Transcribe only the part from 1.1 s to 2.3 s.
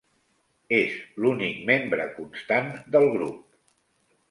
l'únic membre